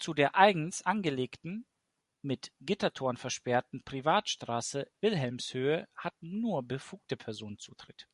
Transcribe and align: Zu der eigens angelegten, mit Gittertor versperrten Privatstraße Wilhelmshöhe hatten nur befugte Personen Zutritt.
Zu 0.00 0.12
der 0.12 0.34
eigens 0.34 0.82
angelegten, 0.82 1.64
mit 2.20 2.50
Gittertor 2.60 3.14
versperrten 3.14 3.84
Privatstraße 3.84 4.90
Wilhelmshöhe 5.00 5.88
hatten 5.94 6.40
nur 6.40 6.64
befugte 6.64 7.16
Personen 7.16 7.60
Zutritt. 7.60 8.08